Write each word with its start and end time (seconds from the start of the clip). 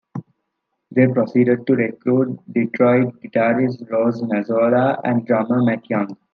They 0.89 1.05
proceeded 1.05 1.67
to 1.67 1.75
recruit 1.75 2.39
Detroit 2.51 3.21
guitarist 3.21 3.87
Rose 3.91 4.19
Mazzola 4.23 4.99
and 5.03 5.27
drummer 5.27 5.61
Matt 5.61 5.87
Young. 5.91 6.17